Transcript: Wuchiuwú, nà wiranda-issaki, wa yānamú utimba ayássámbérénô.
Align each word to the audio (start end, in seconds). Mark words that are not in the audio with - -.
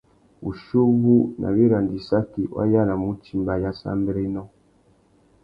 Wuchiuwú, 0.43 1.17
nà 1.41 1.47
wiranda-issaki, 1.55 2.43
wa 2.55 2.63
yānamú 2.73 3.05
utimba 3.13 3.51
ayássámbérénô. 3.57 4.43